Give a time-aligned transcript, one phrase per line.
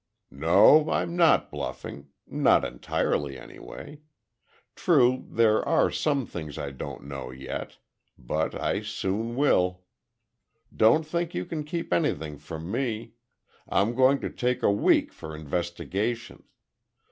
[0.33, 4.01] "No, I'm not bluffing—not entirely, anyway.
[4.75, 7.77] True, there are some things I don't know yet,
[8.17, 9.83] but—I soon will!
[10.75, 13.13] Don't think you can keep anything from me!
[13.69, 16.45] I'm going to take a week for investigation.